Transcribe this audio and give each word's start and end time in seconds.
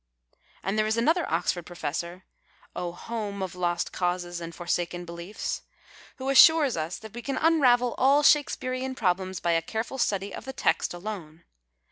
And 0.63 0.79
there 0.79 0.87
is 0.87 0.97
another 0.97 1.31
Oxford 1.31 1.67
i)rofcssor 1.67 2.23
(oh, 2.75 2.91
home 2.91 3.43
of 3.43 3.53
lost 3.53 3.91
causes 3.93 4.41
and 4.41 4.55
forsaken 4.55 5.05
beliefs!) 5.05 5.61
who 6.15 6.29
assures 6.29 6.75
us 6.75 6.97
that 6.97 7.13
we 7.13 7.21
can 7.21 7.37
unravel 7.37 7.93
all 7.99 8.23
Shakespearian 8.23 8.95
problems 8.95 9.39
by 9.39 9.51
a 9.51 9.61
careful 9.61 9.99
study 9.99 10.33
of 10.33 10.45
the 10.45 10.53
text 10.53 10.95
alone. 10.95 11.43